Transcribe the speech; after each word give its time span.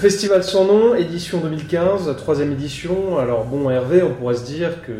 Festival 0.00 0.42
sans 0.42 0.64
nom, 0.64 0.94
édition 0.94 1.42
2015, 1.42 2.16
troisième 2.16 2.52
édition. 2.52 3.18
Alors 3.18 3.44
bon, 3.44 3.68
Hervé, 3.68 4.02
on 4.02 4.14
pourrait 4.14 4.36
se 4.36 4.46
dire 4.46 4.80
que 4.80 4.92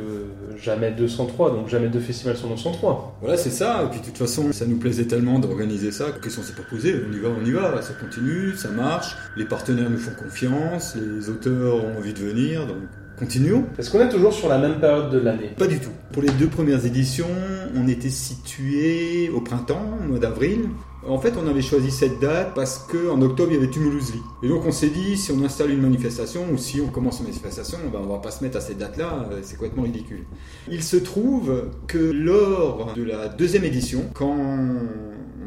jamais 0.63 0.91
203, 0.91 1.53
donc 1.53 1.71
jamais 1.71 1.89
deux 1.89 2.01
festivals 2.01 2.37
sans 2.37 2.49
nom 2.49 2.59
103. 2.59 3.17
Voilà, 3.23 3.39
c'est 3.39 3.49
ça. 3.49 3.83
Et 3.83 3.89
puis 3.89 4.01
de 4.01 4.05
toute 4.05 4.19
façon, 4.19 4.53
ça 4.53 4.67
nous 4.67 4.77
plaisait 4.77 5.07
tellement 5.07 5.39
d'organiser 5.39 5.91
ça. 5.91 6.09
Qu'est-ce 6.23 6.37
qu'on 6.37 6.43
s'est 6.43 6.53
pas 6.53 6.69
posé 6.69 6.95
On 7.09 7.15
y 7.15 7.19
va, 7.19 7.29
on 7.31 7.43
y 7.47 7.51
va. 7.51 7.81
Ça 7.81 7.95
continue, 7.95 8.55
ça 8.57 8.69
marche. 8.69 9.17
Les 9.39 9.47
partenaires 9.47 9.89
nous 9.89 9.97
font 9.97 10.13
confiance, 10.23 10.95
les 10.97 11.31
auteurs 11.31 11.77
ont 11.83 11.97
envie 11.97 12.13
de 12.13 12.19
venir, 12.19 12.67
donc 12.67 12.77
continuons. 13.19 13.65
Est-ce 13.79 13.91
qu'on 13.91 14.01
est 14.01 14.11
toujours 14.11 14.35
sur 14.35 14.51
la 14.51 14.59
même 14.59 14.81
période 14.81 15.09
de 15.09 15.19
l'année? 15.19 15.53
Pas 15.57 15.67
du 15.67 15.81
tout. 15.81 15.93
Pour 16.13 16.21
les 16.21 16.31
deux 16.33 16.49
premières 16.49 16.85
éditions, 16.85 17.31
on 17.75 17.89
était 17.89 18.11
situé 18.11 19.31
au 19.35 19.41
printemps, 19.41 19.99
au 20.05 20.09
mois 20.09 20.19
d'avril. 20.19 20.69
En 21.07 21.19
fait, 21.19 21.35
on 21.43 21.47
avait 21.47 21.63
choisi 21.63 21.91
cette 21.91 22.21
date 22.21 22.53
parce 22.55 22.79
qu'en 22.79 23.21
octobre, 23.23 23.51
il 23.53 23.55
y 23.55 23.59
avait 23.59 23.71
Tumuluzli. 23.71 24.21
Et 24.43 24.49
donc, 24.49 24.67
on 24.67 24.73
s'est 24.73 24.91
dit, 24.91 25.17
si 25.17 25.33
on 25.33 25.43
installe 25.43 25.71
une 25.71 25.81
manifestation 25.81 26.45
ou 26.53 26.59
si 26.59 26.81
on 26.81 26.89
commence 26.89 27.21
une 27.21 27.27
manifestation, 27.27 27.79
ben, 27.91 28.01
on 28.03 28.07
va 28.07 28.19
pas 28.19 28.31
se 28.31 28.45
mettre 28.45 28.59
à 28.59 28.61
cette 28.61 28.79
date-là, 28.79 29.29
euh, 29.33 29.41
c'est 29.43 29.57
complètement 29.57 29.85
ridicule. 29.85 30.25
Il 30.71 30.83
se 30.83 30.97
trouve 30.97 31.71
que 31.87 31.99
lors 31.99 32.93
de 32.95 33.03
la 33.03 33.29
deuxième 33.29 33.65
édition, 33.65 34.05
quand 34.13 34.37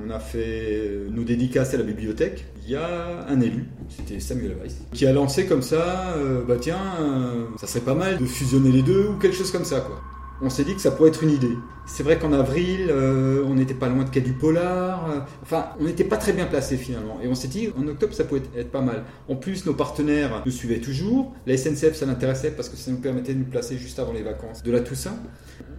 on 0.05 0.09
a 0.09 0.19
fait 0.19 1.01
nos 1.11 1.23
dédicaces 1.23 1.73
à 1.73 1.77
la 1.77 1.83
bibliothèque, 1.83 2.45
il 2.65 2.71
y 2.71 2.75
a 2.75 3.25
un 3.27 3.39
élu, 3.41 3.65
c'était 3.89 4.19
Samuel 4.19 4.55
Weiss, 4.61 4.77
qui 4.91 5.05
a 5.05 5.13
lancé 5.13 5.45
comme 5.45 5.61
ça, 5.61 6.15
euh, 6.17 6.43
bah 6.47 6.55
tiens, 6.59 6.81
euh, 6.99 7.45
ça 7.57 7.67
serait 7.67 7.83
pas 7.83 7.93
mal 7.93 8.17
de 8.17 8.25
fusionner 8.25 8.71
les 8.71 8.81
deux 8.81 9.09
ou 9.09 9.19
quelque 9.19 9.35
chose 9.35 9.51
comme 9.51 9.65
ça, 9.65 9.81
quoi 9.81 10.01
on 10.43 10.49
s'est 10.49 10.63
dit 10.63 10.75
que 10.75 10.81
ça 10.81 10.91
pourrait 10.91 11.09
être 11.09 11.23
une 11.23 11.31
idée. 11.31 11.57
C'est 11.85 12.03
vrai 12.03 12.19
qu'en 12.19 12.33
avril, 12.33 12.87
euh, 12.89 13.43
on 13.45 13.55
n'était 13.55 13.73
pas 13.73 13.89
loin 13.89 14.03
de 14.03 14.09
Quai 14.09 14.21
du 14.21 14.33
Polar. 14.33 15.09
Euh, 15.09 15.19
enfin, 15.41 15.67
on 15.79 15.85
n'était 15.85 16.03
pas 16.03 16.17
très 16.17 16.33
bien 16.33 16.45
placé 16.45 16.77
finalement. 16.77 17.19
Et 17.23 17.27
on 17.27 17.35
s'est 17.35 17.47
dit, 17.47 17.69
en 17.77 17.87
octobre, 17.87 18.13
ça 18.13 18.23
pourrait 18.23 18.41
être 18.55 18.71
pas 18.71 18.81
mal. 18.81 19.03
En 19.29 19.35
plus, 19.35 19.65
nos 19.65 19.73
partenaires 19.73 20.43
nous 20.45 20.51
suivaient 20.51 20.79
toujours. 20.79 21.33
La 21.47 21.57
SNCF, 21.57 21.95
ça 21.95 22.05
l'intéressait 22.05 22.51
parce 22.51 22.69
que 22.69 22.77
ça 22.77 22.91
nous 22.91 22.97
permettait 22.97 23.33
de 23.33 23.39
nous 23.39 23.45
placer 23.45 23.77
juste 23.77 23.99
avant 23.99 24.13
les 24.13 24.21
vacances 24.21 24.63
de 24.63 24.71
la 24.71 24.81
Toussaint. 24.81 25.17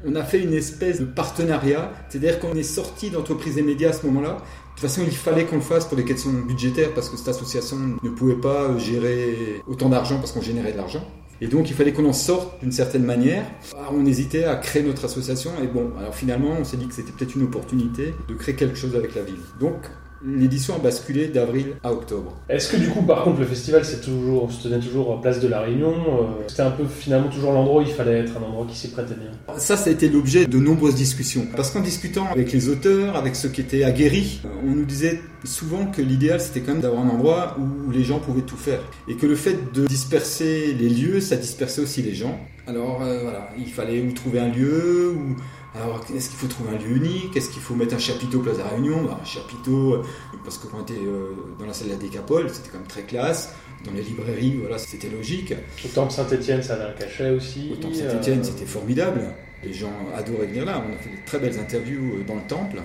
On 0.06 0.14
a 0.14 0.22
fait 0.22 0.42
une 0.42 0.54
espèce 0.54 1.00
de 1.00 1.04
partenariat. 1.06 1.92
C'est-à-dire 2.08 2.40
qu'on 2.40 2.54
est 2.54 2.62
sorti 2.62 3.10
d'entreprise 3.10 3.58
et 3.58 3.62
médias 3.62 3.90
à 3.90 3.92
ce 3.92 4.06
moment-là. 4.06 4.32
De 4.32 4.80
toute 4.80 4.90
façon, 4.90 5.02
il 5.06 5.14
fallait 5.14 5.44
qu'on 5.44 5.56
le 5.56 5.62
fasse 5.62 5.84
pour 5.84 5.96
des 5.96 6.04
questions 6.04 6.32
budgétaires 6.32 6.92
parce 6.94 7.08
que 7.08 7.16
cette 7.16 7.28
association 7.28 7.76
ne 8.02 8.10
pouvait 8.10 8.34
pas 8.34 8.76
gérer 8.78 9.62
autant 9.68 9.88
d'argent 9.88 10.18
parce 10.18 10.32
qu'on 10.32 10.42
générait 10.42 10.72
de 10.72 10.78
l'argent. 10.78 11.04
Et 11.40 11.46
donc 11.46 11.70
il 11.70 11.74
fallait 11.74 11.92
qu'on 11.92 12.08
en 12.08 12.12
sorte 12.12 12.60
d'une 12.60 12.72
certaine 12.72 13.04
manière. 13.04 13.44
Ah, 13.76 13.90
on 13.92 14.06
hésitait 14.06 14.44
à 14.44 14.56
créer 14.56 14.82
notre 14.82 15.04
association 15.04 15.50
et 15.62 15.66
bon, 15.66 15.90
alors 15.98 16.14
finalement 16.14 16.56
on 16.60 16.64
s'est 16.64 16.76
dit 16.76 16.86
que 16.86 16.94
c'était 16.94 17.12
peut-être 17.12 17.34
une 17.34 17.44
opportunité 17.44 18.14
de 18.28 18.34
créer 18.34 18.54
quelque 18.54 18.76
chose 18.76 18.96
avec 18.96 19.14
la 19.14 19.22
ville. 19.22 19.40
Donc 19.60 19.76
l'édition 20.24 20.74
a 20.76 20.78
basculé 20.78 21.28
d'avril 21.28 21.74
à 21.82 21.92
octobre. 21.92 22.32
Est-ce 22.48 22.72
que 22.72 22.76
du 22.76 22.88
coup, 22.88 23.02
par 23.02 23.24
contre, 23.24 23.40
le 23.40 23.46
festival 23.46 23.84
c'est 23.84 24.00
toujours, 24.00 24.50
se 24.50 24.62
tenait 24.62 24.80
toujours 24.80 25.20
place 25.20 25.40
de 25.40 25.48
la 25.48 25.60
Réunion 25.60 25.92
euh, 25.92 26.44
C'était 26.46 26.62
un 26.62 26.70
peu 26.70 26.84
finalement 26.86 27.28
toujours 27.28 27.52
l'endroit 27.52 27.82
où 27.82 27.84
il 27.84 27.92
fallait 27.92 28.20
être, 28.20 28.32
un 28.38 28.42
endroit 28.42 28.66
qui 28.68 28.76
s'y 28.76 28.88
prêtait 28.88 29.14
bien? 29.14 29.30
Ça, 29.58 29.76
ça 29.76 29.90
a 29.90 29.92
été 29.92 30.08
l'objet 30.08 30.46
de 30.46 30.58
nombreuses 30.58 30.94
discussions. 30.94 31.46
Parce 31.54 31.70
qu'en 31.70 31.80
discutant 31.80 32.26
avec 32.30 32.52
les 32.52 32.68
auteurs, 32.68 33.16
avec 33.16 33.36
ceux 33.36 33.48
qui 33.48 33.60
étaient 33.60 33.84
aguerris, 33.84 34.40
on 34.66 34.70
nous 34.74 34.84
disait 34.84 35.20
souvent 35.44 35.86
que 35.86 36.02
l'idéal 36.02 36.40
c'était 36.40 36.60
quand 36.60 36.72
même 36.72 36.80
d'avoir 36.80 37.04
un 37.04 37.08
endroit 37.08 37.56
où 37.58 37.90
les 37.90 38.04
gens 38.04 38.18
pouvaient 38.18 38.42
tout 38.42 38.56
faire. 38.56 38.80
Et 39.08 39.16
que 39.16 39.26
le 39.26 39.36
fait 39.36 39.72
de 39.72 39.86
disperser 39.86 40.74
les 40.74 40.88
lieux, 40.88 41.20
ça 41.20 41.36
dispersait 41.36 41.80
aussi 41.80 42.02
les 42.02 42.14
gens. 42.14 42.38
Alors 42.66 43.02
euh, 43.02 43.20
voilà, 43.22 43.50
il 43.58 43.70
fallait 43.70 44.00
ou 44.02 44.12
trouver 44.12 44.40
un 44.40 44.48
lieu, 44.48 45.14
ou 45.16 45.36
alors, 45.76 46.04
est-ce 46.14 46.28
qu'il 46.28 46.38
faut 46.38 46.46
trouver 46.46 46.70
un 46.70 46.78
lieu 46.78 46.96
unique? 46.96 47.36
Est-ce 47.36 47.50
qu'il 47.50 47.60
faut 47.60 47.74
mettre 47.74 47.96
un 47.96 47.98
chapiteau 47.98 48.38
place 48.38 48.58
de 48.58 48.62
la 48.62 48.68
Réunion? 48.68 49.02
Bah, 49.02 49.18
Un 49.20 49.24
chapiteau, 49.24 49.94
euh, 49.94 50.02
parce 50.44 50.56
que 50.56 50.68
quand 50.68 50.78
on 50.78 50.82
était 50.82 50.94
euh, 50.94 51.32
dans 51.58 51.66
la 51.66 51.72
salle 51.72 51.88
de 51.88 51.92
la 51.94 51.98
Décapole, 51.98 52.48
c'était 52.48 52.68
quand 52.70 52.78
même 52.78 52.86
très 52.86 53.02
classe. 53.02 53.52
Dans 53.84 53.90
les 53.90 54.02
librairies, 54.02 54.58
voilà, 54.60 54.78
c'était 54.78 55.10
logique. 55.10 55.52
Au 55.84 55.88
Temple 55.88 56.12
Saint-Etienne, 56.12 56.62
ça 56.62 56.74
avait 56.74 56.84
un 56.84 56.92
cachet 56.92 57.30
aussi. 57.30 57.70
Au 57.72 57.76
Temple 57.76 57.96
Saint-Etienne, 57.96 58.44
c'était 58.44 58.66
formidable. 58.66 59.22
Les 59.64 59.72
gens 59.72 59.92
adoraient 60.16 60.46
venir 60.46 60.64
là. 60.64 60.82
On 60.86 60.92
a 60.94 60.96
fait 60.96 61.10
de 61.10 61.26
très 61.26 61.38
belles 61.40 61.58
interviews 61.58 62.22
dans 62.26 62.36
le 62.36 62.46
temple. 62.48 62.80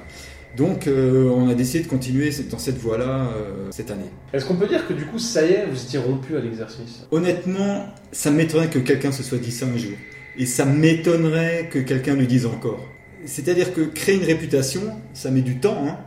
Donc 0.57 0.87
on 0.87 1.47
a 1.47 1.53
décidé 1.53 1.83
de 1.83 1.89
continuer 1.89 2.31
dans 2.49 2.57
cette 2.57 2.77
voie-là 2.77 3.29
cette 3.69 3.91
année. 3.91 4.09
Est-ce 4.33 4.45
qu'on 4.45 4.55
peut 4.55 4.67
dire 4.67 4.87
que 4.87 4.93
du 4.93 5.05
coup, 5.05 5.19
ça 5.19 5.45
y 5.45 5.51
est, 5.51 5.65
vous 5.65 5.81
étiez 5.81 5.99
rompu 5.99 6.35
à 6.35 6.39
l'exercice? 6.39 7.05
Honnêtement, 7.11 7.85
ça 8.11 8.31
m'étonnerait 8.31 8.69
que 8.69 8.79
quelqu'un 8.79 9.11
se 9.11 9.23
soit 9.23 9.37
dit 9.37 9.51
ça 9.51 9.67
un 9.67 9.77
jour. 9.77 9.93
Et 10.37 10.45
ça 10.45 10.65
m'étonnerait 10.65 11.69
que 11.71 11.79
quelqu'un 11.79 12.15
le 12.15 12.25
dise 12.25 12.45
encore. 12.45 12.83
C'est-à-dire 13.25 13.73
que 13.73 13.81
créer 13.81 14.15
une 14.15 14.23
réputation, 14.23 14.81
ça 15.13 15.29
met 15.31 15.41
du 15.41 15.59
temps, 15.59 15.83
hein, 15.85 15.97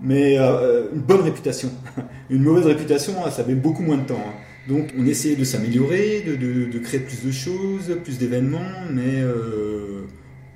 mais 0.00 0.38
euh, 0.38 0.88
une 0.92 1.00
bonne 1.00 1.20
réputation. 1.20 1.70
une 2.30 2.42
mauvaise 2.42 2.66
réputation, 2.66 3.14
ça 3.30 3.44
met 3.44 3.54
beaucoup 3.54 3.82
moins 3.82 3.98
de 3.98 4.06
temps. 4.06 4.22
Hein. 4.26 4.32
Donc 4.68 4.88
on 4.98 5.06
essayait 5.06 5.36
de 5.36 5.44
s'améliorer, 5.44 6.24
de, 6.26 6.78
créer 6.78 7.00
plus 7.00 7.24
de 7.24 7.32
choses, 7.32 7.96
plus 8.04 8.18
d'événements, 8.18 8.58
mais 8.92 9.20
euh, 9.20 10.02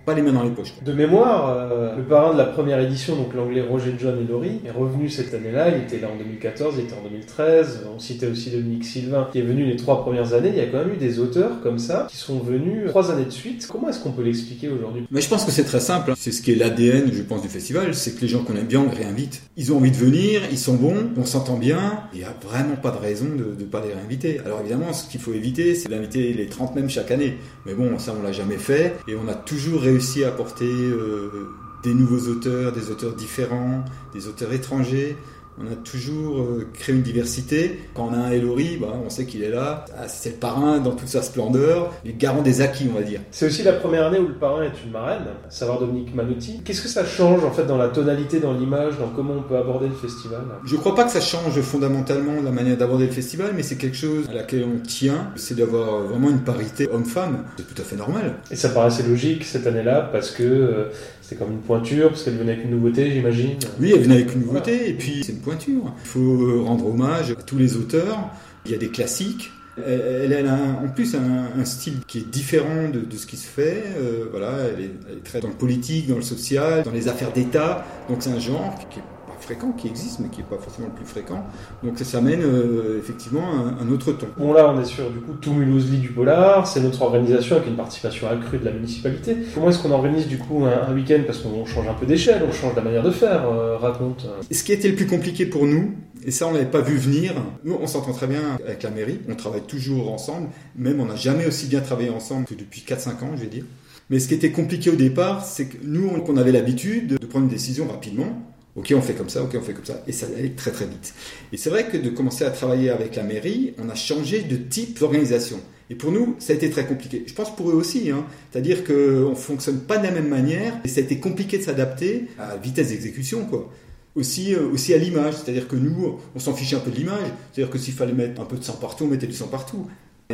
pas 0.05 0.15
les 0.15 0.23
mains 0.23 0.33
dans 0.33 0.43
les 0.43 0.51
poches. 0.51 0.75
De 0.85 0.93
mémoire, 0.93 1.57
euh, 1.57 1.97
le 1.97 2.03
parrain 2.03 2.33
de 2.33 2.39
la 2.39 2.45
première 2.45 2.81
édition, 2.81 3.17
donc 3.17 3.35
l'anglais 3.35 3.63
Roger 3.63 3.95
John 3.99 4.19
et 4.21 4.31
Laurie, 4.31 4.61
est 4.67 4.71
revenu 4.71 5.09
cette 5.09 5.33
année-là. 5.35 5.69
Il 5.71 5.83
était 5.83 5.99
là 5.99 6.09
en 6.13 6.17
2014, 6.17 6.75
il 6.79 6.85
était 6.85 6.95
en 6.95 7.03
2013. 7.03 7.87
On 7.95 7.99
citait 7.99 8.27
aussi 8.27 8.51
Dominique 8.51 8.85
Sylvain, 8.85 9.29
qui 9.31 9.39
est 9.39 9.43
venu 9.43 9.65
les 9.65 9.77
trois 9.77 10.03
premières 10.03 10.35
années. 10.35 10.49
Il 10.49 10.57
y 10.57 10.61
a 10.61 10.67
quand 10.67 10.79
même 10.79 10.95
eu 10.95 10.97
des 10.97 11.19
auteurs 11.19 11.61
comme 11.63 11.79
ça 11.79 12.07
qui 12.11 12.17
sont 12.17 12.41
venus 12.41 12.89
trois 12.89 13.11
années 13.11 13.25
de 13.25 13.31
suite. 13.31 13.69
Comment 13.71 13.89
est-ce 13.89 14.01
qu'on 14.01 14.13
peut 14.13 14.23
l'expliquer 14.23 14.69
aujourd'hui? 14.69 15.07
Mais 15.11 15.21
je 15.21 15.29
pense 15.29 15.45
que 15.45 15.51
c'est 15.51 15.65
très 15.65 15.81
simple. 15.81 16.11
Hein. 16.11 16.15
C'est 16.17 16.33
ce 16.33 16.43
qui 16.43 16.53
est 16.53 16.57
l'ADN, 16.57 17.11
je 17.13 17.23
pense, 17.23 17.43
du 17.43 17.49
festival. 17.49 17.95
C'est 17.95 18.17
que 18.17 18.21
les 18.23 18.29
gens 18.29 18.43
qu'on 18.43 18.57
aime 18.57 18.67
bien, 18.67 18.81
on 18.81 18.91
les 18.91 19.05
réinvite. 19.05 19.43
Ils 19.57 19.73
ont 19.73 19.77
envie 19.77 19.91
de 19.91 19.97
venir, 19.97 20.43
ils 20.51 20.59
sont 20.59 20.75
bons, 20.75 21.11
on 21.17 21.25
s'entend 21.25 21.57
bien. 21.57 22.01
Il 22.13 22.19
n'y 22.19 22.25
a 22.25 22.35
vraiment 22.43 22.77
pas 22.77 22.91
de 22.91 22.99
raison 22.99 23.27
de 23.27 23.57
ne 23.59 23.65
pas 23.65 23.83
les 23.87 23.93
réinviter. 23.93 24.41
Alors 24.45 24.61
évidemment, 24.61 24.93
ce 24.93 25.09
qu'il 25.09 25.21
faut 25.21 25.33
éviter, 25.33 25.75
c'est 25.75 25.89
d'inviter 25.89 26.33
les 26.33 26.47
30 26.47 26.75
mêmes 26.75 26.91
chaque 26.91 27.11
année. 27.11 27.37
Mais 27.67 27.75
bon, 27.75 27.99
ça, 27.99 28.15
on 28.19 28.23
l'a 28.23 28.33
jamais 28.33 28.59
fait. 28.59 28.97
Et 29.09 29.15
on 29.15 29.29
a 29.29 29.35
toujours 29.35 29.83
réussi 29.93 30.25
à 30.25 30.29
apporter 30.29 30.73
euh, 30.73 31.51
des 31.83 31.93
nouveaux 31.93 32.31
auteurs, 32.31 32.73
des 32.73 32.91
auteurs 32.91 33.13
différents, 33.13 33.85
des 34.15 34.27
auteurs 34.27 34.53
étrangers. 34.53 35.17
On 35.61 35.67
a 35.67 35.77
toujours 35.77 36.41
euh, 36.41 36.67
créé 36.73 36.95
une 36.95 37.03
diversité. 37.03 37.79
Quand 37.95 38.09
on 38.11 38.15
a 38.15 38.17
un 38.17 38.31
Elori, 38.31 38.79
bah, 38.81 38.89
on 39.05 39.11
sait 39.11 39.27
qu'il 39.27 39.43
est 39.43 39.51
là. 39.51 39.85
Ah, 39.97 40.09
c'est 40.09 40.31
le 40.31 40.37
parrain 40.37 40.79
dans 40.79 40.93
toute 40.93 41.09
sa 41.09 41.23
splendeur, 41.23 41.93
les 42.05 42.15
garant 42.15 42.43
des 42.43 42.63
acquis, 42.63 42.89
on 42.91 42.95
va 42.95 43.03
dire. 43.03 43.21
C'est 43.31 43.47
aussi 43.47 43.63
la 43.63 43.75
première 43.75 44.07
année 44.07 44.19
où 44.19 44.29
le 44.29 44.35
parrain 44.35 44.63
est 44.63 44.85
une 44.85 44.93
marraine, 44.93 45.25
savoir 45.51 45.79
Dominique 45.79 46.15
Manotti. 46.15 46.63
Qu'est-ce 46.65 46.83
que 46.83 46.89
ça 46.89 47.05
change 47.05 47.45
en 47.45 47.51
fait 47.51 47.65
dans 47.67 47.77
la 47.77 47.89
tonalité, 47.89 48.41
dans 48.41 48.55
l'image, 48.55 48.99
dans 48.99 49.09
comment 49.09 49.35
on 49.35 49.43
peut 49.43 49.57
aborder 49.57 49.89
le 49.89 49.95
festival? 49.95 50.41
Je 50.65 50.77
crois 50.77 50.95
pas 50.95 51.05
que 51.05 51.11
ça 51.11 51.21
change 51.21 51.61
fondamentalement 51.61 52.41
la 52.43 52.51
manière 52.51 52.77
d'aborder 52.77 53.07
le 53.07 53.13
festival, 53.13 53.53
mais 53.55 53.63
c'est 53.63 53.77
quelque 53.77 53.97
chose 53.97 54.29
à 54.31 54.35
laquelle 54.35 54.65
on 54.65 54.81
tient, 54.81 55.33
c'est 55.37 55.57
d'avoir 55.57 56.01
vraiment 56.03 56.31
une 56.31 56.43
parité 56.45 56.89
homme-femme. 56.91 57.45
C'est 57.57 57.75
tout 57.75 57.81
à 57.81 57.85
fait 57.85 57.97
normal. 57.97 58.37
Et 58.51 58.57
ça 58.57 58.71
paraissait 58.71 59.03
logique 59.03 59.45
cette 59.45 59.67
année-là 59.67 60.09
parce 60.13 60.31
que 60.31 60.43
euh, 60.43 60.85
c'est 61.33 61.39
comme 61.39 61.53
une 61.53 61.61
pointure, 61.61 62.11
parce 62.11 62.25
qu'elle 62.25 62.37
venait 62.37 62.53
avec 62.53 62.65
une 62.65 62.73
nouveauté, 62.73 63.11
j'imagine. 63.11 63.57
Oui, 63.81 63.93
elle 63.95 64.03
venait 64.03 64.17
avec 64.17 64.35
une 64.35 64.43
nouveauté, 64.43 64.91
et 64.91 64.93
puis 64.93 65.23
c'est 65.25 65.33
une 65.33 65.41
pointure. 65.41 65.93
Il 66.05 66.09
faut 66.09 66.65
rendre 66.65 66.87
hommage 66.87 67.31
à 67.31 67.35
tous 67.35 67.57
les 67.57 67.77
auteurs. 67.77 68.29
Il 68.67 68.73
y 68.73 68.75
a 68.75 68.79
des 68.79 68.89
classiques. 68.89 69.51
Elle, 69.87 70.47
a 70.47 70.55
en 70.85 70.89
plus 70.89 71.15
un, 71.15 71.65
style 71.65 72.01
qui 72.07 72.19
est 72.19 72.31
différent 72.31 72.91
de, 72.93 73.17
ce 73.17 73.27
qui 73.27 73.39
se 73.39 73.47
fait. 73.47 73.85
Euh, 73.97 74.27
voilà, 74.31 74.53
elle 74.75 74.85
est, 74.85 74.91
elle 75.11 75.19
est, 75.19 75.25
très 75.25 75.41
dans 75.41 75.49
le 75.49 75.55
politique, 75.55 76.09
dans 76.09 76.17
le 76.17 76.23
social, 76.23 76.83
dans 76.83 76.91
les 76.91 77.09
affaires 77.09 77.33
d'État. 77.33 77.87
Donc 78.11 78.19
c'est 78.21 78.31
un 78.31 78.39
genre 78.39 78.79
qui 78.91 78.99
est 78.99 79.03
fréquent, 79.43 79.73
qui 79.73 79.89
existe, 79.89 80.21
mais 80.21 80.29
qui 80.29 80.39
n'est 80.39 80.47
pas 80.47 80.57
forcément 80.57 80.89
le 80.89 80.95
plus 80.95 81.05
fréquent. 81.05 81.45
Donc 81.83 81.99
ça, 81.99 82.19
amène 82.19 82.43
euh, 82.43 82.99
effectivement 82.99 83.43
un, 83.81 83.91
autre 83.91 84.13
ton. 84.13 84.27
Bon 84.39 84.53
là, 84.53 84.73
on 84.75 84.81
est 84.81 84.85
sur 84.85 85.11
du 85.11 85.19
coup 85.19 85.33
tout 85.35 85.53
Mulhouse 85.53 85.91
du 85.91 86.09
Polar, 86.09 86.67
c'est 86.67 86.81
notre 86.81 87.03
organisation 87.03 87.57
avec 87.57 87.69
une 87.69 87.77
participation 87.77 88.29
accrue 88.29 88.59
de 88.59 88.65
la 88.65 88.73
municipalité. 88.73 89.37
Comment 89.55 89.71
est-ce 89.71 89.83
qu'on 89.83 89.91
organise 89.91 90.27
du 90.27 90.39
coup 90.39 90.65
un, 90.65 90.95
week-end? 90.95 91.21
Parce 91.27 91.39
qu'on 91.39 91.65
change 91.67 91.87
un 91.89 91.95
peu 91.95 92.07
d'échelle, 92.07 92.43
on 92.49 92.53
change 92.53 92.75
la 92.77 92.83
manière 92.83 93.03
de 93.03 93.11
faire, 93.11 93.47
euh, 93.47 93.77
raconte. 93.77 94.27
Ce 94.51 94.63
qui 94.63 94.73
été 94.73 94.89
le 94.89 94.97
plus 94.97 95.07
compliqué 95.07 95.47
pour 95.47 95.67
nous, 95.67 95.95
Et 96.25 96.31
ça, 96.31 96.47
on 96.47 96.53
l'avait 96.53 96.67
pas 96.67 96.81
vu 96.81 96.97
venir. 96.97 97.35
Nous, 97.65 97.77
on 97.81 97.87
s'entend 97.87 98.13
très 98.13 98.29
bien 98.29 98.43
avec 98.65 98.83
la 98.85 98.91
mairie. 98.91 99.19
On 99.29 99.35
travaille 99.35 99.63
toujours 99.63 100.13
ensemble. 100.13 100.49
Même, 100.77 101.01
on 101.01 101.07
n'a 101.07 101.17
jamais 101.17 101.47
aussi 101.47 101.67
bien 101.67 101.81
travaillé 101.81 102.11
ensemble 102.11 102.47
que 102.47 102.55
depuis 102.55 102.85
4-5 102.87 103.25
ans, 103.25 103.31
je 103.35 103.43
vais 103.43 103.49
dire. 103.49 103.65
Mais 104.09 104.19
ce 104.21 104.29
qui 104.29 104.35
était 104.35 104.53
compliqué 104.53 104.91
au 104.91 104.95
départ, 104.95 105.45
c'est 105.45 105.67
que 105.67 105.79
nous, 105.83 106.11
on 106.29 106.37
avait 106.37 106.53
l'habitude 106.53 107.17
de 107.17 107.27
prendre 107.27 107.47
une 107.47 107.51
décision 107.51 107.89
rapidement. 107.89 108.43
Ok, 108.75 108.93
on 108.97 109.03
fait 109.03 109.15
comme 109.15 109.29
ça, 109.29 109.43
ok, 109.43 109.55
on 109.55 109.61
fait 109.61 109.75
comme 109.75 109.85
ça. 109.85 110.03
Et 110.07 110.13
ça 110.13 110.27
allait 110.27 110.51
très 110.51 110.71
très 110.71 110.87
vite. 110.87 111.15
Et 111.53 111.57
c'est 111.57 111.69
vrai 111.69 111.89
que 111.89 111.99
de 111.99 112.09
commencer 112.09 112.45
à 112.45 112.51
travailler 112.51 112.89
avec 112.89 113.17
la 113.17 113.23
mairie, 113.23 113.75
on 113.79 113.89
a 113.91 113.95
changé 113.95 114.43
de 114.43 114.57
type 114.57 114.99
d'organisation. 114.99 115.61
Et 115.91 115.95
pour 115.95 116.11
nous, 116.11 116.37
ça 116.39 116.55
a 116.55 116.57
été 116.57 116.71
très 116.71 116.87
compliqué. 116.87 117.25
Je 117.27 117.35
pense 117.35 117.55
pour 117.55 117.69
eux 117.71 117.75
aussi. 117.75 118.11
Hein. 118.11 118.25
C'est-à-dire 118.51 118.83
qu'on 118.83 119.31
ne 119.31 119.35
fonctionne 119.35 119.81
pas 119.81 119.99
de 119.99 120.05
la 120.05 120.11
même 120.11 120.29
manière. 120.29 120.81
Et 120.85 120.89
ça 120.89 121.01
a 121.01 121.03
été 121.03 121.19
compliqué 121.19 121.59
de 121.59 121.63
s'adapter 121.63 122.29
à 122.39 122.49
la 122.49 122.57
vitesse 122.57 122.89
d'exécution. 122.89 123.45
quoi 123.45 123.71
aussi, 124.15 124.55
euh, 124.55 124.69
aussi 124.73 124.95
à 124.95 124.99
l'image. 124.99 125.35
C'est-à-dire 125.35 125.69
que 125.69 125.77
nous, 125.77 126.19
on 126.35 126.39
s'en 126.39 126.55
fichait 126.55 126.77
un 126.77 126.81
peu 126.81 126.91
de 126.91 126.97
l'image. 126.97 127.31
C'est-à-dire 127.53 127.71
que 127.71 127.79
s'il 127.79 127.95
fallait 127.95 128.13
mettre 128.13 128.41
un 128.41 128.45
peu 128.45 128.57
de 128.57 128.65
sang 128.65 128.75
partout, 128.75 129.05
on 129.05 129.09
mettait 129.09 129.27
du 129.27 129.35
sang 129.35 129.49
partout. 129.49 129.87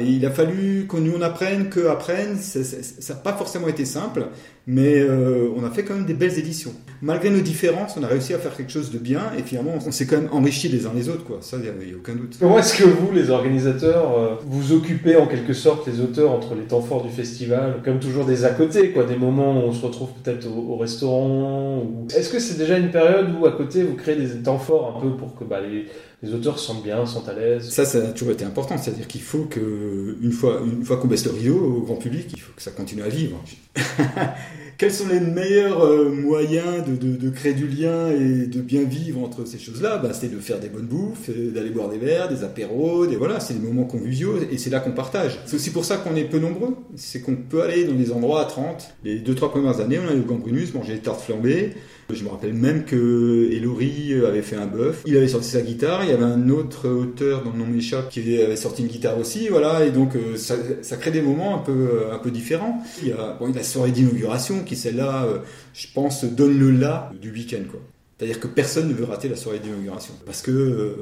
Il 0.04 0.24
a 0.26 0.30
fallu 0.30 0.86
que 0.88 0.96
nous 0.96 1.22
apprenne, 1.22 1.68
qu'eux 1.68 1.90
apprennent. 1.90 2.36
Ça 2.36 3.14
n'a 3.14 3.20
pas 3.20 3.32
forcément 3.32 3.68
été 3.68 3.84
simple, 3.84 4.26
mais 4.66 4.98
euh, 4.98 5.48
on 5.56 5.64
a 5.64 5.70
fait 5.70 5.82
quand 5.82 5.94
même 5.94 6.04
des 6.04 6.14
belles 6.14 6.38
éditions. 6.38 6.72
Malgré 7.00 7.30
nos 7.30 7.40
différences, 7.40 7.96
on 7.96 8.02
a 8.02 8.06
réussi 8.06 8.34
à 8.34 8.38
faire 8.38 8.56
quelque 8.56 8.72
chose 8.72 8.90
de 8.90 8.98
bien, 8.98 9.22
et 9.38 9.42
finalement, 9.42 9.74
on 9.86 9.90
s'est 9.90 10.06
quand 10.06 10.16
même 10.16 10.28
enrichi 10.32 10.68
les 10.68 10.86
uns 10.86 10.92
les 10.94 11.08
autres, 11.08 11.24
quoi. 11.24 11.38
Ça, 11.40 11.56
il 11.56 11.62
n'y 11.62 11.92
a, 11.92 11.96
aucun 11.96 12.14
doute. 12.14 12.36
Comment 12.38 12.58
est-ce 12.58 12.76
que 12.76 12.84
vous, 12.84 13.10
les 13.12 13.30
organisateurs, 13.30 14.18
euh, 14.18 14.34
vous 14.44 14.72
occupez 14.72 15.16
en 15.16 15.26
quelque 15.26 15.52
sorte 15.52 15.86
les 15.86 16.00
auteurs 16.00 16.32
entre 16.32 16.54
les 16.54 16.64
temps 16.64 16.82
forts 16.82 17.04
du 17.04 17.10
festival, 17.10 17.80
comme 17.84 17.98
toujours 17.98 18.24
des 18.24 18.44
à 18.44 18.50
côté, 18.50 18.90
quoi, 18.90 19.04
des 19.04 19.16
moments 19.16 19.64
où 19.64 19.68
on 19.68 19.72
se 19.72 19.84
retrouve 19.84 20.10
peut-être 20.22 20.46
au, 20.46 20.76
restaurant 20.76 21.78
ou... 21.78 22.06
Est-ce 22.14 22.30
que 22.30 22.38
c'est 22.38 22.58
déjà 22.58 22.78
une 22.78 22.90
période 22.90 23.28
où 23.40 23.46
à 23.46 23.52
côté 23.52 23.82
vous 23.82 23.94
créez 23.94 24.16
des 24.16 24.42
temps 24.42 24.58
forts 24.58 24.96
un 24.96 25.00
peu 25.00 25.16
pour 25.16 25.34
que 25.34 25.44
bah, 25.44 25.60
les, 25.60 25.86
les 26.22 26.34
auteurs 26.34 26.58
se 26.58 26.66
sentent 26.66 26.82
bien, 26.82 27.06
sont 27.06 27.28
à 27.28 27.32
l'aise 27.32 27.70
Ça, 27.70 27.84
ça 27.84 27.98
a 27.98 28.12
toujours 28.12 28.32
été 28.32 28.44
important, 28.44 28.76
c'est-à-dire 28.76 29.06
qu'il 29.06 29.20
faut 29.20 29.44
que 29.44 30.16
une 30.20 30.32
fois, 30.32 30.60
une 30.64 30.84
fois 30.84 30.96
qu'on 30.96 31.06
baisse 31.06 31.24
le 31.24 31.30
rideau 31.30 31.58
au 31.58 31.82
grand 31.82 31.96
public, 31.96 32.26
il 32.32 32.40
faut 32.40 32.52
que 32.56 32.62
ça 32.62 32.72
continue 32.72 33.02
à 33.02 33.08
vivre. 33.08 33.42
quels 34.78 34.92
sont 34.92 35.06
les 35.08 35.20
meilleurs 35.20 35.84
euh, 35.84 36.10
moyens 36.10 36.84
de, 36.86 37.30
créer 37.30 37.52
du 37.52 37.68
lien 37.68 38.10
et 38.10 38.46
de 38.46 38.60
bien 38.60 38.82
vivre 38.82 39.22
entre 39.22 39.44
ces 39.44 39.58
choses-là? 39.58 39.98
Bah, 39.98 40.10
C'est 40.12 40.28
de 40.28 40.38
faire 40.38 40.58
des 40.58 40.68
bonnes 40.68 40.86
bouffes, 40.86 41.30
euh, 41.30 41.52
d'aller 41.52 41.70
boire 41.70 41.88
des 41.88 41.98
verres, 41.98 42.28
des 42.28 42.42
apéros, 42.42 43.06
des, 43.06 43.16
voilà, 43.16 43.38
c'est 43.38 43.54
des 43.54 43.64
moments 43.64 43.84
conviviaux 43.84 44.34
et 44.50 44.58
c'est 44.58 44.70
là 44.70 44.80
qu'on 44.80 44.92
partage. 44.92 45.38
C'est 45.46 45.54
aussi 45.54 45.70
pour 45.70 45.84
ça 45.84 45.98
qu'on 45.98 46.16
est 46.16 46.24
peu 46.24 46.40
nombreux, 46.40 46.76
c'est 46.96 47.20
qu'on 47.20 47.36
peut 47.36 47.62
aller 47.62 47.84
dans 47.84 47.94
des 47.94 48.10
endroits 48.10 48.42
à 48.42 48.44
30. 48.44 48.94
Les 49.04 49.20
deux, 49.20 49.36
trois 49.36 49.52
premières 49.52 49.80
années, 49.80 49.98
on 49.98 50.08
allait 50.08 50.20
au 50.20 50.24
Gambrinus 50.24 50.74
manger 50.74 50.94
des 50.94 51.00
tartes 51.00 51.20
flambées, 51.20 51.74
je 52.14 52.24
me 52.24 52.30
rappelle 52.30 52.54
même 52.54 52.84
que 52.84 53.50
Elori 53.52 54.14
avait 54.26 54.42
fait 54.42 54.56
un 54.56 54.66
bœuf. 54.66 55.02
Il 55.06 55.16
avait 55.16 55.28
sorti 55.28 55.48
sa 55.48 55.60
guitare. 55.60 56.04
Il 56.04 56.10
y 56.10 56.12
avait 56.12 56.24
un 56.24 56.48
autre 56.48 56.88
auteur 56.88 57.42
dont 57.42 57.52
le 57.52 57.58
nom 57.58 57.66
m'échappe 57.66 58.08
qui 58.08 58.40
avait 58.40 58.56
sorti 58.56 58.82
une 58.82 58.88
guitare 58.88 59.18
aussi. 59.18 59.48
Voilà. 59.48 59.84
Et 59.84 59.90
donc, 59.90 60.16
euh, 60.16 60.36
ça, 60.36 60.54
ça, 60.80 60.96
crée 60.96 61.10
des 61.10 61.20
moments 61.20 61.56
un 61.56 61.58
peu, 61.58 61.72
euh, 61.72 62.14
un 62.14 62.18
peu 62.18 62.30
différents. 62.30 62.82
Il 63.02 63.08
y 63.08 63.12
a, 63.12 63.36
bon, 63.38 63.52
la 63.52 63.62
soirée 63.62 63.90
d'inauguration 63.90 64.64
qui, 64.64 64.74
celle-là, 64.74 65.24
euh, 65.24 65.38
je 65.74 65.86
pense, 65.94 66.24
donne 66.24 66.58
le 66.58 66.70
là 66.70 67.12
du 67.20 67.30
week-end, 67.30 67.64
quoi. 67.70 67.80
C'est-à-dire 68.16 68.40
que 68.40 68.48
personne 68.48 68.88
ne 68.88 68.94
veut 68.94 69.04
rater 69.04 69.28
la 69.28 69.36
soirée 69.36 69.58
d'inauguration. 69.58 70.14
Parce 70.24 70.42
que 70.42 70.96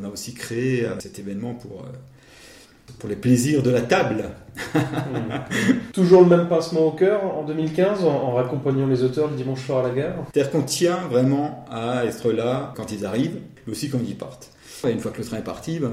on, 0.00 0.04
a 0.04 0.08
aussi 0.08 0.34
créé 0.34 0.88
cet 0.98 1.18
événement 1.18 1.54
pour, 1.54 1.86
pour 2.98 3.08
les 3.08 3.14
plaisirs 3.14 3.62
de 3.62 3.70
la 3.70 3.80
table. 3.80 4.24
Toujours 5.92 6.22
le 6.22 6.28
même 6.28 6.48
pincement 6.48 6.86
au 6.86 6.92
cœur 6.92 7.24
en 7.24 7.44
2015 7.44 8.04
en, 8.04 8.32
raccompagnant 8.34 8.86
les 8.86 9.02
auteurs 9.02 9.28
le 9.28 9.36
dimanche 9.36 9.64
soir 9.64 9.84
à 9.84 9.88
la 9.88 9.94
gare 9.94 10.14
C'est-à-dire 10.32 10.52
qu'on 10.52 10.62
tient 10.62 10.98
vraiment 11.10 11.64
à 11.70 12.04
être 12.04 12.32
là 12.32 12.72
quand 12.76 12.92
ils 12.92 13.04
arrivent, 13.06 13.38
mais 13.66 13.72
aussi 13.72 13.88
quand 13.88 13.98
ils 14.06 14.16
partent. 14.16 14.50
une 14.84 15.00
fois 15.00 15.10
que 15.10 15.18
le 15.18 15.24
train 15.24 15.38
est 15.38 15.42
parti, 15.42 15.78
ben, 15.78 15.92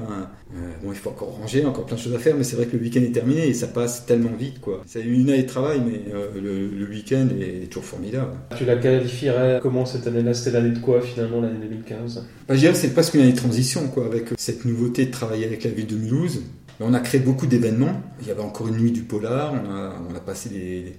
euh, 0.54 0.58
bon, 0.82 0.92
il 0.92 0.98
faut 0.98 1.10
encore 1.10 1.36
ranger, 1.40 1.64
encore 1.64 1.86
plein 1.86 1.96
de 1.96 2.00
choses 2.00 2.14
à 2.14 2.18
faire, 2.18 2.36
mais 2.36 2.44
c'est 2.44 2.56
vrai 2.56 2.66
que 2.66 2.76
le 2.76 2.82
week-end 2.82 3.00
est 3.00 3.12
terminé 3.12 3.48
et 3.48 3.54
ça 3.54 3.66
passe 3.66 4.06
tellement 4.06 4.34
vite. 4.38 4.60
quoi. 4.60 4.82
C'est 4.86 5.02
une 5.02 5.28
année 5.28 5.42
de 5.42 5.48
travail, 5.48 5.80
mais 5.84 6.12
euh, 6.14 6.28
le, 6.40 6.86
week-end 6.86 7.28
est 7.40 7.66
toujours 7.66 7.84
formidable. 7.84 8.32
Tu 8.56 8.64
la 8.64 8.76
qualifierais 8.76 9.58
comment 9.62 9.86
cette 9.86 10.06
année-là? 10.06 10.34
C'était 10.34 10.52
l'année 10.52 10.74
de 10.74 10.78
quoi 10.78 11.00
finalement, 11.00 11.40
l'année 11.40 11.58
2015 11.60 12.26
ben, 12.48 12.54
Je 12.54 12.60
dirais 12.60 12.72
que 12.72 12.78
c'est 12.78 12.92
presque 12.92 13.14
une 13.14 13.22
année 13.22 13.32
de 13.32 13.36
transition, 13.36 13.88
quoi, 13.88 14.06
avec 14.06 14.26
cette 14.36 14.64
nouveauté 14.64 15.06
de 15.06 15.10
travailler 15.10 15.46
avec 15.46 15.64
la 15.64 15.70
ville 15.70 15.86
de 15.86 15.96
Mulhouse. 15.96 16.42
On 16.80 16.92
a 16.92 17.00
créé 17.00 17.20
beaucoup 17.20 17.46
d'événements. 17.46 18.02
Il 18.20 18.28
y 18.28 18.30
avait 18.30 18.42
encore 18.42 18.68
une 18.68 18.76
nuit 18.76 18.92
du 18.92 19.02
polar. 19.02 19.54
On 19.54 20.14
a, 20.14 20.20
passé 20.20 20.50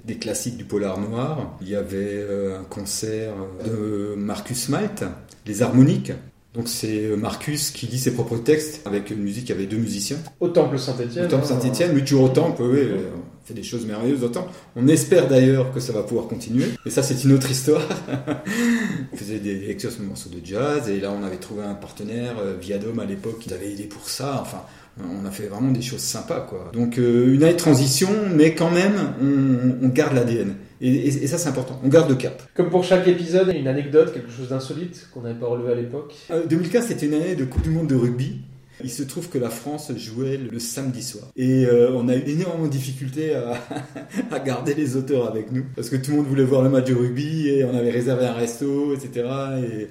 des, 0.06 0.15
classiques 0.15 0.57
du 0.57 0.63
polar 0.63 1.00
noir. 1.00 1.57
Il 1.62 1.69
y 1.69 1.75
avait 1.75 1.97
euh, 1.97 2.59
un 2.59 2.63
concert 2.63 3.33
de 3.65 4.15
Marcus 4.15 4.69
Malte, 4.69 5.03
les 5.45 5.62
harmoniques. 5.62 6.12
Donc 6.53 6.68
c'est 6.68 7.03
euh, 7.03 7.15
Marcus 7.15 7.69
qui 7.69 7.85
lit 7.85 8.00
ses 8.00 8.13
propres 8.13 8.38
textes 8.38 8.81
avec 8.88 9.12
une 9.12 9.19
musique, 9.19 9.51
avait 9.51 9.68
deux 9.68 9.77
musiciens. 9.77 10.18
Au 10.39 10.47
Temple 10.47 10.79
Saint-Étienne. 10.79 11.25
Au 11.25 11.27
Temple 11.27 11.44
hein. 11.44 11.47
Saint-Étienne, 11.47 11.91
mais 11.94 12.01
toujours 12.01 12.24
au 12.24 12.29
Temple, 12.29 12.63
oui, 12.63 12.79
on 13.15 13.45
fait 13.45 13.53
des 13.53 13.63
choses 13.63 13.85
merveilleuses 13.85 14.24
au 14.24 14.29
Temple. 14.29 14.50
On 14.75 14.88
espère 14.88 15.27
d'ailleurs 15.27 15.71
que 15.71 15.79
ça 15.79 15.94
va 15.94 16.01
pouvoir 16.01 16.27
continuer. 16.27 16.65
Et 16.85 16.89
ça, 16.89 17.03
c'est 17.03 17.24
une 17.24 17.33
autre 17.33 17.51
histoire. 17.51 17.83
on 19.13 19.15
faisait 19.15 19.39
des 19.39 19.53
lectures 19.53 19.91
sur 19.91 20.01
des 20.01 20.07
morceaux 20.07 20.29
de 20.29 20.44
jazz, 20.44 20.89
et 20.89 21.00
là, 21.00 21.12
on 21.12 21.24
avait 21.24 21.38
trouvé 21.38 21.63
un 21.63 21.75
partenaire, 21.75 22.38
euh, 22.39 22.56
Viadome 22.59 23.00
à 23.00 23.06
l'époque, 23.06 23.38
qui 23.39 23.53
avait 23.53 23.71
aidé 23.71 23.83
pour 23.83 24.09
ça. 24.09 24.39
Enfin, 24.41 24.63
on 25.03 25.25
a 25.25 25.31
fait 25.31 25.47
vraiment 25.47 25.71
des 25.71 25.81
choses 25.81 26.01
sympas, 26.01 26.41
quoi. 26.41 26.71
Donc 26.73 26.97
euh, 26.97 27.33
une 27.33 27.44
année 27.44 27.53
de 27.53 27.57
transition, 27.57 28.09
mais 28.35 28.55
quand 28.55 28.71
même, 28.71 29.13
on, 29.21 29.88
garde 29.89 30.15
l'ADN. 30.15 30.55
Et, 30.79 31.27
ça, 31.27 31.38
c'est 31.38 31.49
important. 31.49 31.79
On 31.83 31.88
garde 31.88 32.09
le 32.09 32.15
cap. 32.15 32.41
Comme 32.53 32.69
pour 32.69 32.83
chaque 32.83 33.07
épisode, 33.07 33.53
une 33.55 33.67
anecdote, 33.67 34.13
quelque 34.13 34.31
chose 34.31 34.49
d'insolite 34.49 35.07
qu'on 35.13 35.21
n'avait 35.21 35.39
pas 35.39 35.47
relevé 35.47 35.71
à 35.71 35.75
l'époque. 35.75 36.13
2015, 36.49 36.83
euh, 36.83 36.88
c'était 36.88 37.05
une 37.07 37.15
année 37.15 37.35
de 37.35 37.45
Coupe 37.45 37.63
du 37.63 37.69
Monde 37.69 37.88
de 37.88 37.95
rugby. 37.95 38.41
Il 38.83 38.91
se 38.91 39.01
trouve 39.01 39.27
que 39.27 39.39
la 39.39 39.49
France 39.49 39.91
jouait 39.97 40.38
le 40.38 40.59
samedi 40.59 41.01
soir. 41.01 41.25
Et 41.35 41.65
euh, 41.65 41.91
on 41.95 42.07
a 42.09 42.15
eu 42.15 42.21
énormément 42.27 42.67
de 42.67 42.71
difficultés 42.71 43.33
à, 43.33 43.55
à, 44.31 44.39
garder 44.39 44.75
les 44.75 44.95
auteurs 44.95 45.27
avec 45.27 45.51
nous. 45.51 45.65
Parce 45.75 45.89
que 45.89 45.95
tout 45.95 46.11
le 46.11 46.17
monde 46.17 46.27
voulait 46.27 46.43
voir 46.43 46.61
le 46.61 46.69
match 46.69 46.85
de 46.85 46.93
rugby 46.93 47.50
et 47.50 47.63
on 47.65 47.75
avait 47.75 47.89
réservé 47.89 48.25
un 48.25 48.33
resto, 48.33 48.93
etc. 48.93 49.27
Et 49.63 49.88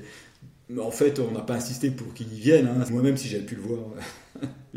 en 0.78 0.90
fait, 0.90 1.18
on 1.18 1.32
n'a 1.32 1.40
pas 1.40 1.54
insisté 1.54 1.90
pour 1.90 2.12
qu'ils 2.14 2.28
viennent. 2.28 2.68
Hein. 2.68 2.84
Moi-même, 2.90 3.16
si 3.16 3.28
j'avais 3.28 3.44
pu 3.44 3.56
le 3.56 3.62
voir, 3.62 3.80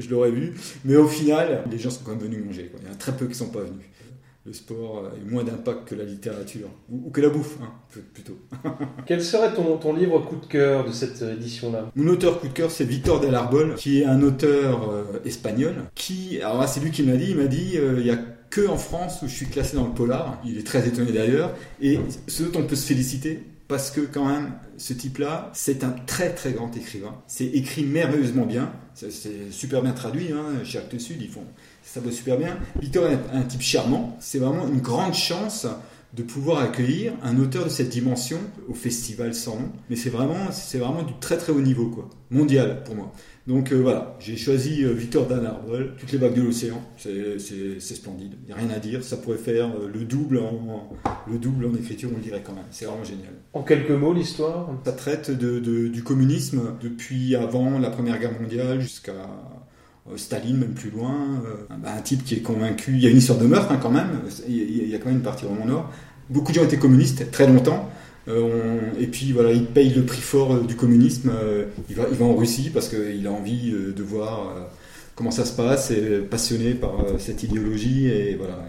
je 0.01 0.09
l'aurais 0.09 0.31
vu. 0.31 0.53
Mais 0.85 0.95
au 0.95 1.07
final, 1.07 1.63
les 1.71 1.77
gens 1.77 1.89
sont 1.89 2.01
quand 2.03 2.11
même 2.11 2.19
venus 2.19 2.43
manger. 2.45 2.71
Il 2.79 2.87
y 2.87 2.89
en 2.89 2.93
a 2.93 2.95
très 2.95 3.11
peu 3.11 3.25
qui 3.25 3.31
ne 3.31 3.37
sont 3.37 3.49
pas 3.49 3.61
venus. 3.61 3.85
Le 4.45 4.53
sport 4.53 5.05
a 5.05 5.17
eu 5.17 5.29
moins 5.29 5.43
d'impact 5.43 5.89
que 5.89 5.95
la 5.95 6.05
littérature, 6.05 6.69
ou, 6.89 7.11
que 7.11 7.21
la 7.21 7.29
bouffe, 7.29 7.57
hein, 7.61 7.71
plutôt. 8.13 8.37
Quel 9.05 9.21
serait 9.21 9.53
ton, 9.53 9.77
ton, 9.77 9.93
livre 9.93 10.19
coup 10.21 10.37
de 10.37 10.45
cœur 10.45 10.85
de 10.85 10.91
cette 10.91 11.21
édition-là? 11.21 11.91
Mon 11.95 12.11
auteur 12.11 12.39
coup 12.39 12.47
de 12.47 12.53
cœur, 12.53 12.71
c'est 12.71 12.85
Victor 12.85 13.19
Del 13.19 13.35
Arbol, 13.35 13.75
qui 13.75 14.01
est 14.01 14.05
un 14.05 14.21
auteur 14.23 14.89
euh, 14.89 15.03
espagnol. 15.25 15.75
Qui, 15.93 16.41
alors 16.41 16.61
là, 16.61 16.67
c'est 16.67 16.79
lui 16.79 16.89
qui 16.89 17.03
m'a 17.03 17.17
dit, 17.17 17.31
il 17.31 17.37
m'a 17.37 17.47
dit, 17.47 17.73
euh, 17.75 17.97
il 17.99 18.05
y 18.07 18.11
a 18.11 18.17
que 18.49 18.67
en 18.67 18.77
France 18.77 19.21
où 19.21 19.27
je 19.27 19.33
suis 19.33 19.45
classé 19.45 19.75
dans 19.75 19.85
le 19.85 19.93
polar. 19.93 20.41
Il 20.45 20.57
est 20.57 20.65
très 20.65 20.87
étonné 20.87 21.11
d'ailleurs. 21.11 21.53
Et 21.81 21.99
ce 22.27 22.43
dont 22.43 22.59
on 22.59 22.63
peut 22.63 22.75
se 22.75 22.87
féliciter, 22.87 23.43
parce 23.69 23.91
que 23.91 24.01
quand 24.01 24.25
même, 24.25 24.51
ce 24.77 24.93
type-là, 24.93 25.51
c'est 25.53 25.83
un 25.83 25.91
très 25.91 26.33
très 26.33 26.53
grand 26.53 26.75
écrivain. 26.75 27.15
C'est 27.27 27.45
écrit 27.45 27.85
merveilleusement 27.85 28.47
bien, 28.47 28.73
c'est 28.95 29.51
super 29.51 29.83
bien 29.83 29.91
traduit, 29.93 30.33
hein, 30.33 30.63
chez 30.65 30.79
Actes 30.79 30.95
ils 31.11 31.29
font, 31.29 31.45
ça 31.83 31.99
va 32.01 32.11
super 32.11 32.37
bien. 32.37 32.57
Victor 32.81 33.07
est 33.07 33.19
un 33.31 33.43
type 33.43 33.61
charmant, 33.61 34.17
c'est 34.19 34.39
vraiment 34.39 34.67
une 34.67 34.81
grande 34.81 35.13
chance 35.13 35.67
de 36.13 36.23
pouvoir 36.23 36.59
accueillir 36.59 37.13
un 37.21 37.37
auteur 37.37 37.65
de 37.65 37.69
cette 37.69 37.89
dimension 37.89 38.39
au 38.67 38.73
festival 38.73 39.33
sans 39.35 39.57
nom. 39.57 39.71
Mais 39.89 39.95
c'est 39.95 40.09
vraiment, 40.09 40.51
c'est 40.51 40.79
vraiment 40.79 41.03
du 41.03 41.13
très 41.19 41.37
très 41.37 41.51
haut 41.51 41.61
niveau, 41.61 41.89
quoi. 41.89 42.09
Mondial 42.31 42.83
pour 42.83 42.95
moi. 42.95 43.11
Donc 43.47 43.71
euh, 43.71 43.81
voilà, 43.81 44.15
j'ai 44.19 44.37
choisi 44.37 44.83
euh, 44.83 44.93
Victor 44.93 45.25
Dan 45.25 45.43
Arbol, 45.45 45.95
toutes 45.97 46.11
les 46.11 46.19
vagues 46.19 46.35
de 46.35 46.43
l'océan. 46.43 46.81
C'est 46.97 47.39
splendide. 47.79 48.33
Il 48.43 48.47
n'y 48.47 48.51
a 48.51 48.55
rien 48.55 48.69
à 48.69 48.79
dire. 48.79 49.03
Ça 49.03 49.17
pourrait 49.17 49.37
faire 49.37 49.69
euh, 49.69 49.89
le 49.91 50.01
double 50.01 50.37
en, 50.37 50.89
le 51.29 51.37
double 51.39 51.65
en 51.65 51.73
écriture, 51.75 52.09
on 52.13 52.17
le 52.17 52.23
dirait 52.23 52.43
quand 52.45 52.53
même. 52.53 52.65
C'est 52.69 52.85
vraiment 52.85 53.03
génial. 53.03 53.33
En 53.53 53.63
quelques 53.63 53.89
mots, 53.89 54.13
l'histoire? 54.13 54.69
Ça 54.85 54.91
traite 54.91 55.31
de, 55.31 55.59
du 55.87 56.03
communisme 56.03 56.75
depuis 56.81 57.35
avant 57.35 57.79
la 57.79 57.89
Première 57.89 58.19
Guerre 58.19 58.39
mondiale 58.39 58.81
jusqu'à 58.81 59.25
Staline, 60.15 60.57
même 60.57 60.73
plus 60.73 60.89
loin, 60.89 61.41
bah, 61.69 61.89
un 61.97 62.01
type 62.01 62.23
qui 62.23 62.35
est 62.35 62.41
convaincu. 62.41 62.93
Il 62.93 62.99
y 62.99 63.07
a 63.07 63.09
une 63.09 63.17
histoire 63.17 63.39
de 63.39 63.45
meurtre 63.45 63.71
hein, 63.71 63.79
quand 63.81 63.91
même, 63.91 64.21
il 64.47 64.87
y 64.87 64.95
a 64.95 64.97
quand 64.97 65.07
même 65.07 65.17
une 65.17 65.23
partie 65.23 65.45
vraiment 65.45 65.65
nord. 65.65 65.89
Beaucoup 66.29 66.51
de 66.51 66.57
gens 66.57 66.63
étaient 66.63 66.77
communistes 66.77 67.31
très 67.31 67.47
longtemps. 67.47 67.89
Euh, 68.29 68.79
et 68.99 69.07
puis 69.07 69.31
voilà, 69.31 69.51
il 69.51 69.65
paye 69.65 69.89
le 69.93 70.03
prix 70.03 70.21
fort 70.21 70.53
euh, 70.53 70.61
du 70.61 70.75
communisme. 70.75 71.31
Euh, 71.33 71.65
il, 71.89 71.95
va, 71.95 72.25
en 72.25 72.35
Russie 72.35 72.69
parce 72.73 72.89
qu'il 72.89 73.25
a 73.25 73.31
envie 73.31 73.71
de 73.71 74.03
voir 74.03 74.69
comment 75.15 75.31
ça 75.31 75.45
se 75.45 75.53
passe, 75.53 75.91
est 75.91 76.19
passionné 76.29 76.73
par 76.73 76.93
cette 77.17 77.43
idéologie 77.43 78.07
et 78.07 78.35
voilà, 78.35 78.65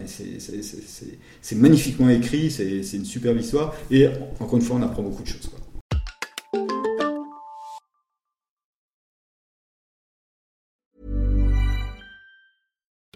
c'est 1.42 1.56
magnifiquement 1.56 2.08
écrit, 2.08 2.50
c'est 2.50 2.96
une 2.96 3.04
superbe 3.04 3.38
histoire 3.38 3.74
et 3.90 4.08
encore 4.40 4.56
une 4.56 4.64
fois 4.64 4.76
on 4.76 4.82
apprend 4.82 5.02
beaucoup 5.02 5.22
de 5.22 5.28
choses. 5.28 5.48